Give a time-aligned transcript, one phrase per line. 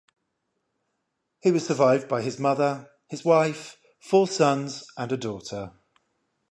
[1.41, 5.73] He was survived by his mother, his wife, four sons, and a daughter.